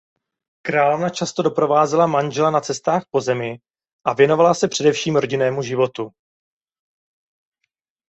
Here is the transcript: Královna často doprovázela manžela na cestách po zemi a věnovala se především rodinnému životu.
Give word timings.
Královna 0.65 1.09
často 1.09 1.41
doprovázela 1.43 2.07
manžela 2.07 2.51
na 2.51 2.61
cestách 2.61 3.03
po 3.11 3.21
zemi 3.21 3.57
a 4.07 4.13
věnovala 4.13 4.53
se 4.53 4.67
především 4.67 5.15
rodinnému 5.15 5.61
životu. 5.63 6.09